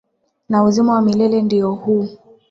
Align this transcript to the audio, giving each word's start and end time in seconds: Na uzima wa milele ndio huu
Na 0.49 0.63
uzima 0.63 0.93
wa 0.93 1.01
milele 1.01 1.41
ndio 1.41 1.73
huu 1.73 2.07